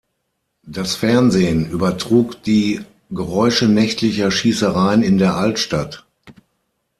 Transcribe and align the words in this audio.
Das 0.65 0.95
Fernsehen 0.95 1.69
übertrug 1.69 2.41
die 2.41 2.81
Geräusche 3.11 3.67
nächtlicher 3.67 4.31
Schießereien 4.31 5.03
in 5.03 5.19
der 5.19 5.35
Altstadt. 5.35 6.07